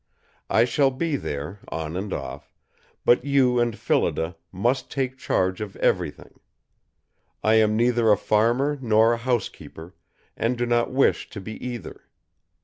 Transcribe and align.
I 0.49 0.65
shall 0.65 0.89
be 0.89 1.15
there, 1.15 1.59
on 1.67 1.95
and 1.95 2.11
off, 2.11 2.51
but 3.05 3.23
you 3.23 3.59
and 3.59 3.77
Phillida 3.77 4.35
must 4.51 4.89
take 4.89 5.15
charge 5.19 5.61
of 5.61 5.75
everything. 5.75 6.39
I 7.43 7.53
am 7.61 7.77
neither 7.77 8.11
a 8.11 8.17
farmer 8.17 8.79
nor 8.81 9.13
a 9.13 9.17
housekeeper, 9.19 9.93
and 10.35 10.57
do 10.57 10.65
not 10.65 10.89
wish 10.91 11.29
to 11.29 11.39
be 11.39 11.63
either. 11.63 12.07